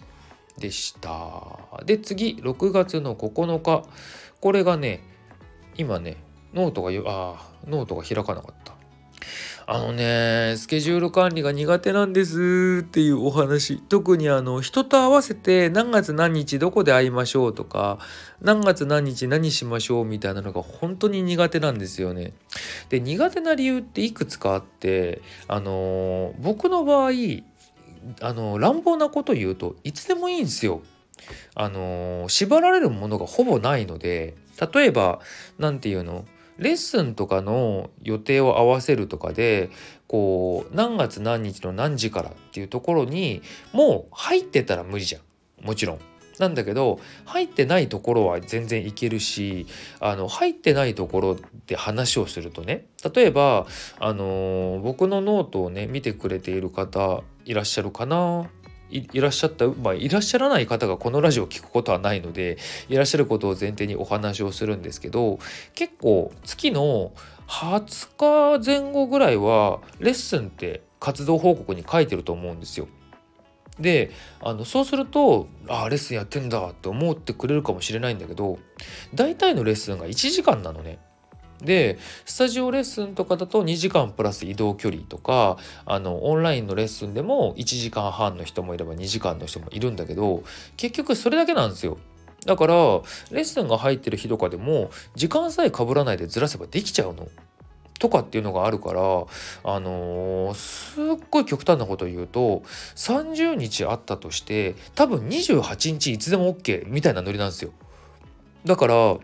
[0.59, 1.59] でした。
[1.87, 3.89] で次6月の9日
[4.43, 5.01] これがね
[5.79, 6.19] 今ね
[6.53, 8.79] ノートがあノートが開かなかった。
[9.71, 13.83] あのね、スケジュール管理が苦手なんですっていうお話。
[13.83, 17.99] 特にあの、人と合わせて何月何日どこで会いましょうとか、
[18.41, 22.33] 何月何日何しましょうみたいなのが本当に苦手なんですよね。
[22.89, 27.11] で、苦手な理由っていくつかあって、あの、僕の場合、
[28.23, 30.81] あの、乱暴なこと言うといつでもいいんですよ。
[31.55, 34.35] あの、縛られるものがほぼないので、
[34.73, 35.21] 例えば、
[35.59, 36.25] 何て言うの
[36.59, 39.71] レッスンとかの予定を合わせるとかで
[40.07, 43.43] こう何月何日の何時からっていうところに
[43.73, 45.99] もう入ってたら無理じゃんもちろん。
[46.39, 49.67] なんだけど入ってないところは全然いけるし
[50.01, 53.67] あの入ってないところで話をするとね例えば
[53.99, 58.49] あの僕のノートをね見てくれている方いらっしゃるかな
[58.91, 65.39] いらっしゃった、まあ、いらっしゃらない方がこのラジオを聞くことはないのでいらっしゃることを前提にお話をするんですけど
[65.75, 67.13] 結構月の
[67.49, 72.89] 20日前後ぐらいはレッスンって活動報告に書いてると思うんですよ。
[73.79, 78.59] であのそうするとああレッスンやってんだって思ってくれるかもしれないんだけど
[79.15, 80.99] 大体のレッスンが1時間なのね。
[81.63, 90.45] でスタジオレッスンとかだと2時間プラス移動距離とかあのオンラインのレッスンでも1時間半の人もいれば2時間の人もいるんだけど
[90.77, 91.99] 結局それだけなんですよ。
[92.47, 92.79] だからレ
[93.41, 97.29] ッスンが入ってる日とかでも時間さえ被らないでずらせばできちゃうの。
[97.99, 102.63] とかっていうのがあるからあのー、すっごい極端なこと言うと
[102.95, 107.73] 30日あったとして多分28日いつでも OK みたいなノリなんですよ。
[108.65, 109.17] だから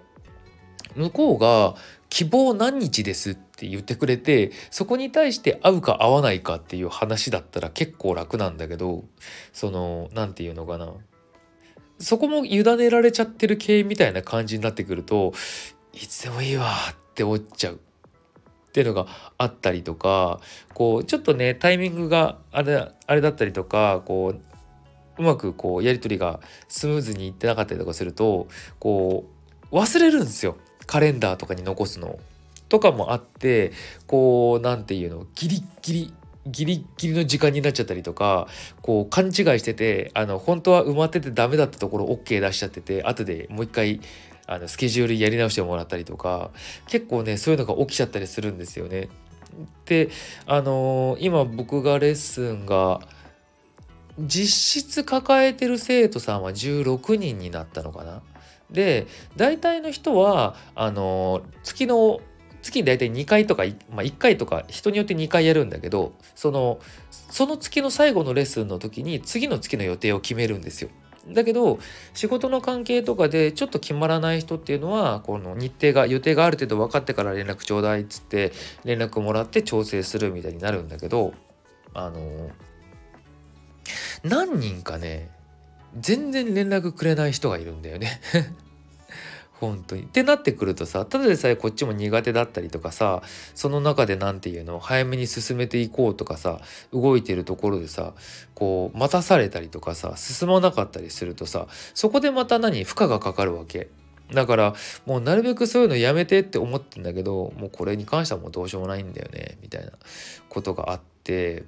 [0.96, 1.74] 向こうが
[2.14, 3.32] 希望何日です？
[3.32, 9.02] って言ってくれてそこに対して合うか合わないかっていう話だったら結構楽なんだけど
[9.52, 10.92] その何て言うのかな。
[11.98, 15.32] そこも委ねられちゃってる系みたいな感じになってくると
[15.92, 17.74] いつでもいいわって思っちゃう。
[17.74, 17.78] っ
[18.70, 20.38] ていうのがあったりとか
[20.72, 28.46] こうちょっとねタイミングがあれあれだったりとかこううまくこうやり取りがスムーズにいってなかったりとかすると
[28.78, 29.24] こ
[29.72, 30.56] う忘れるんですよ。
[30.86, 32.18] カレンダーとかに残すの
[32.68, 33.72] とかもあって
[34.06, 36.14] こう何て言うのギリギリ
[36.46, 38.48] ギリギリの時間になっちゃったりとか
[38.82, 44.00] こう勘違いしててあの本当は埋まっててダメだったところ OK 出しちゃってて後でもう一回
[44.46, 46.50] あのスケジュールやり直してもらったりとか
[46.86, 49.08] 結構ねそういうのが起きちゃったりするんですよね。
[49.86, 50.10] で
[50.46, 53.00] あのー、今僕がレッスンが
[54.18, 58.22] 実質抱えてる生徒さんは16人になったのかな？
[58.70, 62.20] で大体の人はあの月の
[62.62, 70.90] 月大体2回とか、まあ、1回とか人によって2回やるんだけどそのその月の最後のレッスンの時に次の月の予定を決めるんですよ。
[71.28, 71.78] だけど
[72.12, 78.52] 仕事の関係とかでちょっと決まらない人っていうのはこの日程が予定がある程度分かってから連絡ちょうだいっつって
[78.84, 81.32] 連絡もらって調整するみたいになるんだけど
[81.94, 82.50] あの
[84.22, 85.28] 何人かね
[85.98, 88.20] 全然連絡くれない人がいるんだよね
[89.60, 90.02] 本当に。
[90.02, 93.22] ってなってくるとさただでさえこっちも苦手だったりとかさ
[93.54, 96.60] その中で何て言うの早めに進めていこうとかさ
[96.92, 98.12] 動いてるところでさ
[98.54, 103.88] こう待たされたりとかさ進まなかったりするとさそこでまた何負荷がかかるわけ。
[104.32, 109.92] だからもうなるべくそういうのやめてって思ってんだけどもうこれに関してはもうどうしようもないんだよねみたいな
[110.48, 111.64] ことがあって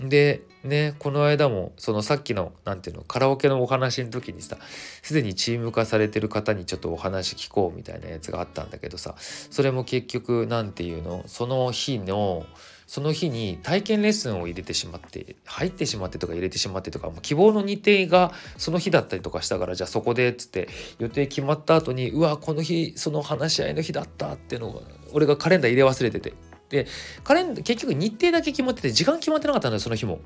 [0.00, 4.56] でねこの間もそのさっきの何ていうのカラオケのお話の時にさ
[5.02, 12.44] すでにチーム化されてる方にちょっとお話聞こうみたいなやつがあったんだけどさそれも結局何ていうのその日の
[12.86, 24.80] その日に体験レッスンを入れてしまって入ってしまってとか入れてしまってとかもう希望の日程がその日だったりとかしたからじゃあそこでっつって予定決まった後にうわこの日その話し合いの日だったっていうのが
[25.12, 26.34] 俺がカレンダー入れ忘れてて。
[26.70, 26.86] で
[27.22, 30.20] カレン結局日程だけ決まってて時間決まってなかったんだよその日も。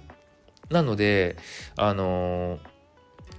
[0.70, 1.36] なので
[1.76, 2.60] あのー、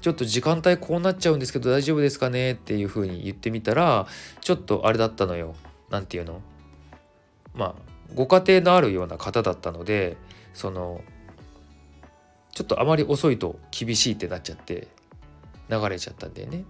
[0.01, 4.07] ちょっと時間帯こうなっちゃうんですけど大丈夫ですかねっていうふうに言ってみたら
[4.41, 5.55] ちょっとあれだったのよ
[5.89, 6.41] 何て言うの？
[7.53, 7.75] まあ
[8.15, 10.17] ご家庭のあるような方だったので
[10.53, 11.01] その
[12.51, 14.87] ちょっとあまり遅いと厳しいってなっちゃって
[15.69, 16.63] 流れちゃったんだよね。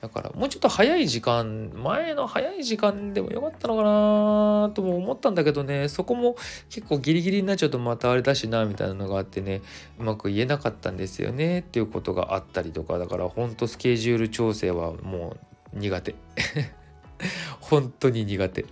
[0.00, 5.88] だからもうちょっと早い時間前の早い時間でもよかったのかなとも思ったんだけどね。
[5.88, 6.36] そこも
[6.68, 9.62] 結構ギリギリになっちゃうとまたあれだしなみたいなのがあってね。
[9.98, 12.98] うまく言えなかったんですよねっていうことがあったりとか。
[12.98, 15.36] だからほんとスケジュール調整はも
[15.74, 16.14] う苦手。
[17.60, 18.66] 本当に苦手。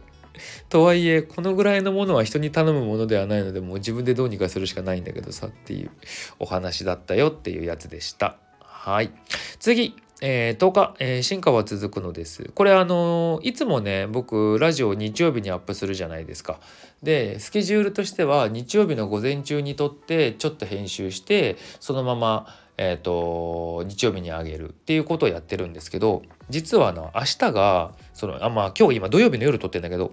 [0.69, 5.91] とはいえこのぐらいのものは人に頼むものではないのでもう自分でどうにかするしかないんだけどさっていう
[6.39, 8.37] お話だったよっていうやつでした。
[8.61, 9.11] はい。
[9.59, 9.97] 次。
[10.27, 12.51] えー、10日、えー、進化は続くのです。
[12.55, 16.61] これあのいつもね僕ラジオ日曜日にアップするじゃないですか。
[17.03, 30.11] でスケジュールとしては日曜日の午前中に撮ってちょっと編集してそのままえーと、日曜日にあげるっていうことをやってるんですけど実はあの明日がそのあまあ今日今土曜日の夜撮ってんだけど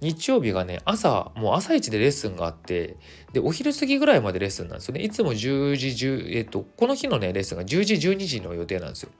[0.00, 2.96] 日曜日がね朝もう朝一でレッスンがあって
[3.32, 5.02] でお昼過ぎぐらいまでレッスンなんですよね。
[5.02, 9.10] いつも10時10えっ、とこの日のねレッスンが10時12時の予定なんですよ。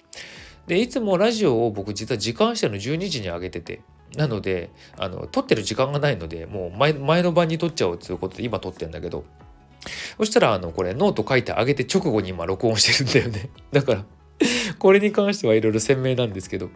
[0.66, 3.82] でいつもラジオを僕実は時間しての12時に上げてて
[4.16, 9.24] なのであの撮ってる時間がないのでもう前前の晩に撮っちゃおうということで今撮ってんだけど
[10.18, 13.50] そしたらあのこれノート書いてあげて直後に今録音してるんだよね。
[13.72, 14.04] だから
[14.78, 16.70] これに関してはいろいろ鮮明なんですけど。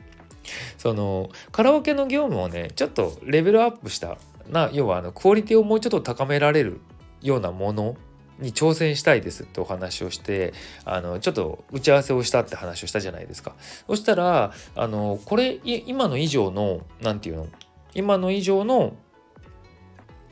[0.79, 4.19] そのカラオケの業務をねちょっとレベルアップした。
[4.49, 6.81] な要はあのクオリティをもうちょっと高められる
[7.21, 7.97] ようなもの
[8.41, 13.55] に挑戦したいですってお話をしてあのちょっと打ち合わせをしたって話をしたじゃないですか。
[13.87, 17.49] そしたらあのこれ今の以上の何て言うの？
[17.95, 18.97] 今の以上の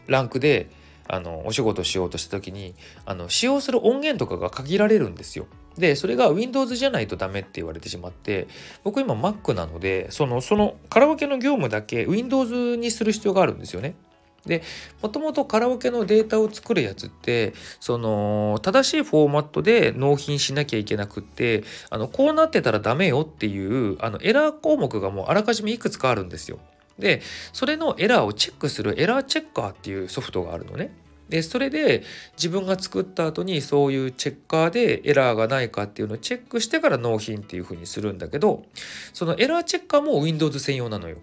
[0.07, 0.71] ランクで
[1.07, 5.47] あのお仕事しようとした時にあの使用する音源とかが限られるんですよ。
[5.79, 8.49] でそれが Windows じゃないとダメって言われてしまって
[8.85, 13.95] 僕今 Mac なのでそのそのカラオケの業務だけ Windows にする必要があるんですよね。
[14.47, 14.63] で
[15.03, 26.59] もともとカラオケのデータを作るやつってその正しいフォーマットで納品しなきゃいけなくってあのこうなってたらダメよっていうあのエラー項目がもうあらかじめいくつかあるんですよ。
[26.99, 27.21] で
[27.53, 30.91] それのエラーをチェックするエラーチェッカーっていうソフトがあるのね。
[31.29, 32.03] でそれで
[32.37, 38.65] 自分が作った後にそういうチェッカーでエラーがないかっていうのをチェックしてから納品っていう風にするんだけど
[39.13, 41.19] そのエラーチェッカーも Windows 専用なのよ。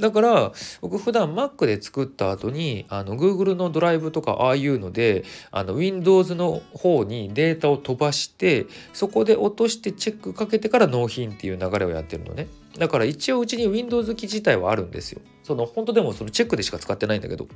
[0.00, 12.48] だから僕普段 Mac で作った後にあの Google のドライブとかああいうのであの Windows の方にデータを飛ばしてそこで落としてチェックかけてから納品っていう流れをやってるのね。
[12.78, 15.20] だから一応うちに Windows 機自体はあるんですよ。
[15.42, 17.46] その本当でもそのチェックでしか使ってないんだけど。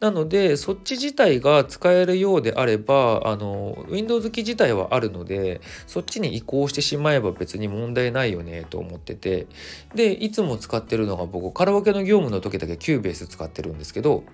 [0.00, 9.46] なのでそっち自体が使えるようであればあの Windows 機自体はあるのでそっちに移行してしまえば別に問題ないよねと思ってて
[9.94, 14.24] でいつも使ってるのが僕カラオケの業務の時だけ Cubase 使ってるんですけど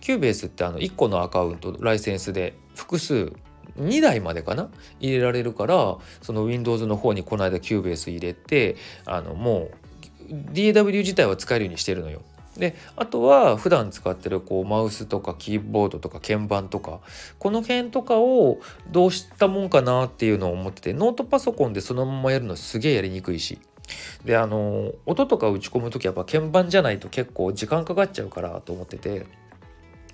[0.00, 3.32] Cubase ってあの1個のアカウントライセンスで複数
[3.78, 4.68] 2台までかな？
[4.98, 9.72] 入れられるからその Windows の方にこの間 Cubase 入れてあのもう
[10.52, 12.22] DAW 自体は使えるようにしてるのよ。
[12.56, 17.00] であとは普段使ってるこうマウスとかキーボードとか鍵盤とか
[17.38, 18.58] この辺とかを
[18.90, 23.58] どうしたもんかなっていうのを思っててノートパソコンでそのままやるのすげえやりにくいし。
[24.24, 29.26] であの音とか打ち込む時やっぱ鍵盤じゃないと結構時間かかっちゃうからと思ってて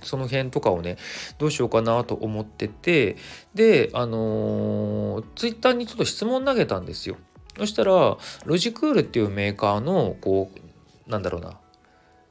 [0.02, 0.96] その辺とかをね
[1.36, 3.16] どうしようかなと思ってて
[3.54, 7.16] であのツイッターにちょっと質問投げたんですよ。
[7.58, 11.58] そしたらロジクールっていうメーカーのこうなんだろうな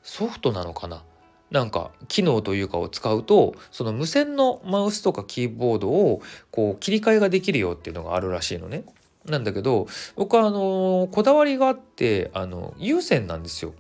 [0.06, 1.04] ソフトなのかな？
[1.52, 8.84] なんか機能というかを使うとその無線のマウスとかキーボードをこう切り替えができるよっていうのがあるらしいのね。
[9.26, 13.74] なんだけど僕はあのこだわりがあってあの有線なんですよ。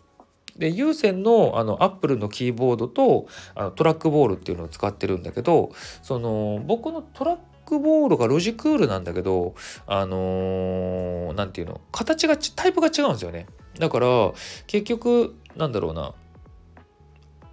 [0.58, 5.72] で有線のあのアップルのキーボードとあのトラックボールっていうのを使ってるんだけど
[6.02, 9.54] その僕のトラックボールがロジクールなんだけど
[9.86, 13.48] あの何、ー、て言うの形がタイプが違うんですよね。
[13.80, 14.34] だから
[14.68, 16.14] 結局なんだろうな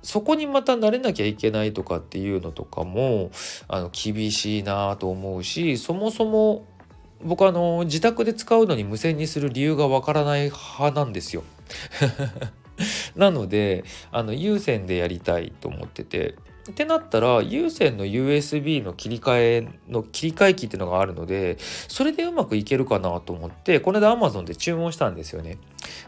[0.02, 3.30] そこにまた慣れなきゃいけないとかっていうのとかも
[3.68, 6.66] あの厳しいなと思うしそもそも
[7.24, 11.44] 僕あの自宅で使うのに無線にする理由がわからない派なんですよ。
[13.14, 16.34] なのであの有線でやりたいと思ってて
[16.70, 21.56] ってなったら有線の USB の切り替えの切り替え機っていうのがあるので
[21.88, 25.58] それでうまくいけるかなと思ってこの間 Amazon で注文したんですよね。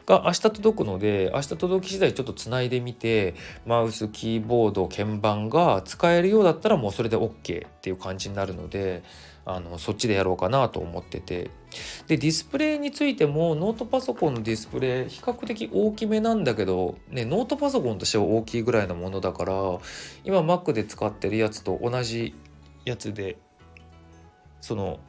[0.07, 3.35] が明日届くので明日届き次第ちょっとつないでみて
[3.67, 9.03] マウスキーボード鍵盤が使えるようだったらもうそれで OK っていう感じになるので
[9.47, 11.51] あのそっちでやろうかなと思ってて。
[12.07, 19.53] でディスプレイについてもノートパソコンのディスプレイ比較的大きめなんだけど、ね、ノートパソコンとしては大きいぐらいのものだから
[20.23, 22.33] 今 Mac で使ってるやつと同じ
[22.85, 23.39] やつで
[24.61, 25.01] その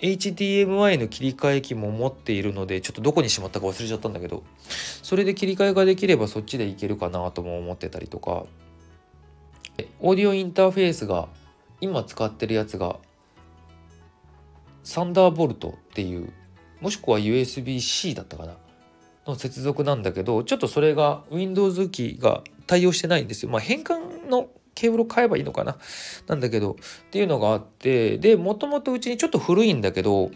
[0.00, 4.42] HDMI の切り替え機も持っているのでちょっとどこにしまったか忘れちゃったんだけど
[5.02, 8.44] それで切り替えができればそっちでいけるかなとも思ってたりとか。
[10.00, 11.28] オーディオインターフェースが
[11.80, 12.98] 今使ってるやつが
[14.90, 16.32] Thunderbolt っていう
[16.80, 18.56] もしくは USB-C だったかな？
[19.24, 23.52] の接続なんだけどちょっとそれが Windows 機が対応してないんですよ。
[23.52, 25.76] まあ、変換のケーブルを買えばいいのかな？
[26.26, 26.74] なんだけどっ
[27.10, 30.32] ていうのがあってでもともとうちにちょっと古いんだけど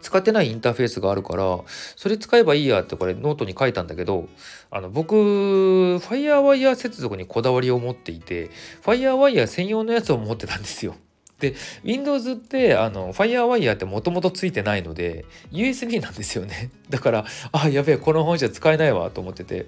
[0.00, 1.60] 使ってないインターフェースがあるから
[1.96, 4.30] それ使えばいいやってこれノートに書いたんだけど
[4.70, 8.50] あの僕 FireWire 接続にこだわりを持っていて
[8.82, 10.94] FireWire 専用のやつを持ってたんですよ。
[11.42, 16.70] で Windows ってあの FireWire ってもともとついてないので USB なんですよね。
[16.88, 19.66] だからあやべえこの本じゃ使えないわと思ってて。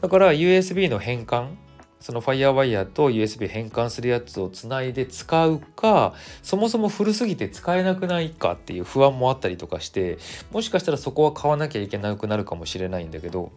[0.00, 1.54] だから USB の変換
[2.00, 10.18] その FireWire と USB 変換するやつをつないで使うかそもそも古すぎて使えなくないかっていう不安もあったりとかして
[10.52, 13.50] もしかしたらそこは買わなきゃいけなくなるかもしれないんだけど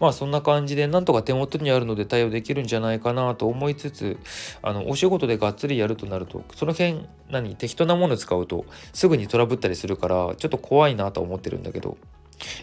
[0.00, 4.18] まあそんな感じでなんとか手元にあるので対応できるんじゃないかなと思いつつ
[4.62, 11.96] あのお仕事でがっつりやるとなるとその辺何適当なもの使うとすぐにトラブったりするからちょっと怖いなと思ってるんだけど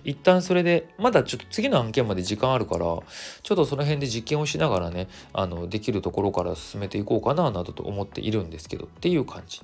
[0.04, 3.02] 一旦それでまだちょっと次の案件まで時間あるからちょっ
[3.56, 9.62] とその辺で実験をしながらねあのできるところから進めていこうかななどと思っているんですけどっていう感じ。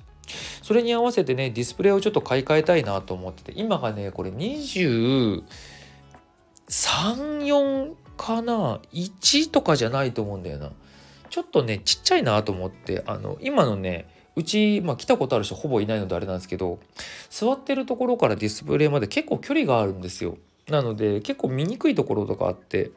[0.62, 5.44] それに合わせてねディスプレイをちょっと買い替えたいなと思ってて今がねこれ20
[6.68, 10.70] 34かな？1とかじゃないと思うんだよな。
[11.30, 16.78] ちょっとねちっちゃいなと思ってあの今のねうち、まあ、来たことある人ほぼいないのであれなんですけど
[17.30, 20.38] 座ってるところからディスプレイまで結構距離があるんですよ。
[20.68, 22.90] なので結構見にくいところとかあって。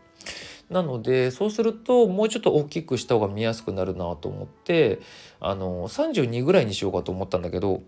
[0.69, 4.99] なのでそうするともうちょっと大きくした方が見やすくなるなと思って
[5.39, 7.81] あの32ぐらいにしようかと思ったんだけど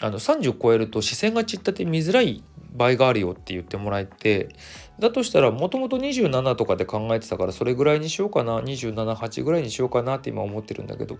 [0.00, 4.48] あの30超えると視線が散ったて見づらい場合があるよって言ってもらえて
[4.98, 11.18] だとしたらもともと27とかで考えてたからそれぐらいにしようかな278ぐらいにしようかなって今思ってるんだけど。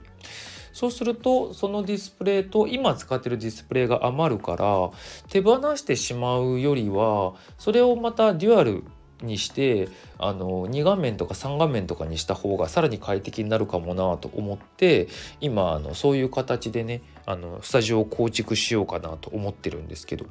[0.72, 4.90] そうするとそのディスプレイと今使ってるディスプレイが余るから
[5.30, 8.84] 手放してしまうよりはそれをまたデュアル
[9.22, 15.08] にしてあの2画面とか3画面とかにした方がさらに快適になるかもなと思って
[15.40, 20.26] 今あのそういう形でねあのスタジオを構築しようかなと思ってるんですけど。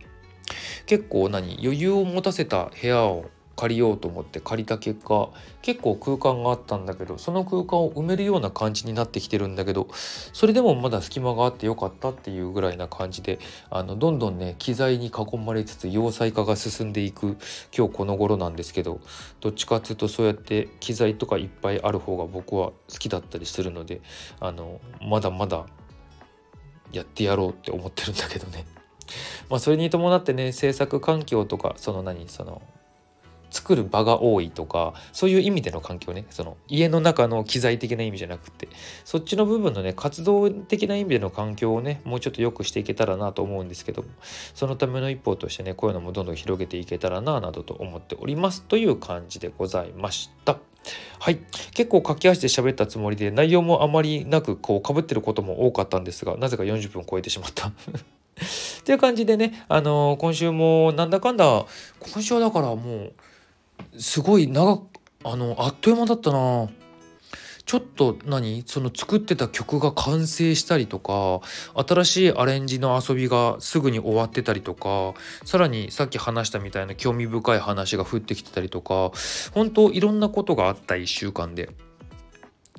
[0.85, 5.29] 結構何余裕を持たせた部屋を借りようと思って借りた結果
[5.61, 13.39] 結構空間があったんだけどその空間を埋めるような感じになってきてるんだけどそれでもまだ隙間があってよかったっていうぐらいな感じで
[13.69, 17.37] あのどんどんね機材に囲まれつつ要塞化が進んでいく
[17.75, 18.99] 今日この頃なんですけど
[19.39, 24.01] どっちかっていうとそうやって機材とかいっぱいある方が僕は好きだったりするので
[24.39, 25.65] あのまだまだ
[26.91, 28.65] やってやろうって思ってるんだけどね。
[29.49, 32.61] まあそれに伴ってね制作環境とかその何その
[33.51, 38.67] 作る場が多いとかそういう意味での環境ねその家の中の機材的な意味じゃなくて
[39.05, 44.09] そっちの部分のね活動的な意味での環境をねもうちょっと良くしていけたらなと思うんですけども
[44.53, 50.57] そのための一歩としてねこういうのもどんどん広げていけたらななどと思っておりますという感じでございました。
[51.19, 51.39] はい。
[51.73, 57.71] 結構駆け足で喋ったつもりで、内容もあまりなく、こう、被ってることも多かったんですが、なぜか40分超えてしまった。
[58.35, 61.65] っていう感じでね、あのー、今週もなんだかんだ、
[61.99, 63.13] 今週はだからもう、
[63.97, 64.83] すごい長
[65.23, 66.69] あの、あっという間だったな。
[67.65, 68.63] ちょっと何？
[68.67, 71.41] その作ってた曲が完成したりとか
[71.87, 75.15] 新しいアレンジの遊びがすぐに終わってたりとか
[75.45, 79.11] さらにさっき話したみたいな興味深い話が降ってきてたりとか
[79.51, 81.69] 本当いろんなことがあった1週間で。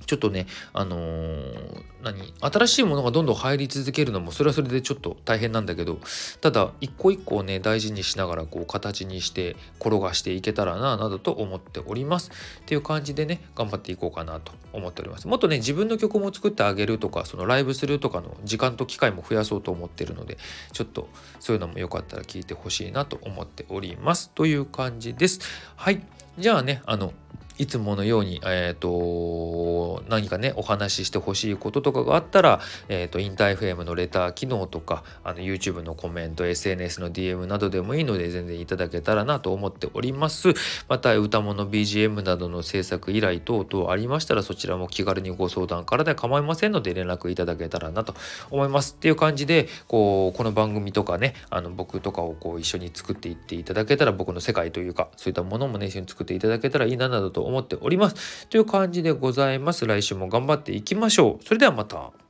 [0.07, 5.99] ちょっとね、あのー、何新しいものがどんどん入り続けるのもそれはそれでちょっと大変なんだけど
[6.41, 12.31] ただ一個一個をね大事にしながらこう形にして転がしていけたらななどと思っております。
[12.61, 15.27] っていう感じでね頑張っていこうかなと思っております。
[15.29, 20.39] もっとね自分の曲も作ってあげるとかそのライブするとかの時間と機会も増やそうと思ってるので
[20.73, 21.09] ちょっと
[21.41, 24.31] そういうのもよかったら聞いてほしいなと思っております。
[24.31, 25.41] という感じです。
[25.77, 26.03] はい。
[26.39, 27.13] じゃあねあの
[27.59, 40.53] いつものように、えっ、ー、と、何かね、お話ししてほしいこととかがあったら、えっ、ー、と、インター FM のレター機能とか、あの、YouTube のコメント、SNS の DM などでもいいので、全然いただけたらなと思っております。
[40.89, 48.15] また、歌物 BGM などの制作依頼等々ありましたら、そちらも気軽にご相談からで構いませんので、連絡いただけたらなと
[48.51, 48.95] 思います。
[48.99, 58.47] っていう感じで、こう、この番組とかね、あの、僕とかをこう、一緒に作っていっていただけたら、僕の世界というか、そういったものもね、一緒に作っていただけたらいいななどと思っております。
[58.49, 59.87] という感じでございます。
[59.87, 61.45] 来週も頑張っていきましょう。
[61.45, 62.26] それではまた。